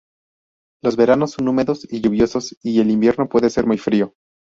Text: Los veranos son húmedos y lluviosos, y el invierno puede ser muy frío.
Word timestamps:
Los 0.83 0.95
veranos 0.95 1.29
son 1.33 1.47
húmedos 1.47 1.85
y 1.87 2.01
lluviosos, 2.01 2.57
y 2.63 2.79
el 2.79 2.89
invierno 2.89 3.29
puede 3.29 3.51
ser 3.51 3.67
muy 3.67 3.77
frío. 3.77 4.15